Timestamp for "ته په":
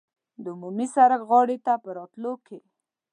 1.65-1.89